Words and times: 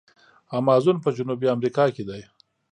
امازون 0.59 0.97
په 1.03 1.09
جنوبي 1.17 1.47
امریکا 1.55 1.85
کې 1.95 2.03
دی. 2.09 2.21